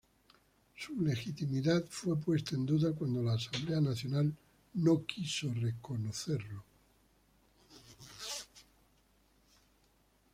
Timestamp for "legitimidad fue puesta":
0.99-2.55